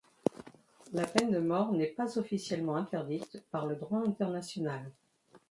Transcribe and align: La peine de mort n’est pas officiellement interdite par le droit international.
La 0.93 1.05
peine 1.05 1.29
de 1.29 1.37
mort 1.37 1.73
n’est 1.73 1.85
pas 1.93 2.17
officiellement 2.17 2.75
interdite 2.75 3.43
par 3.51 3.67
le 3.67 3.75
droit 3.75 3.99
international. 3.99 4.81